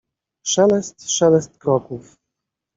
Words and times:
Szelest, 0.41 0.99
szelest 0.99 1.57
kroków. 1.57 2.17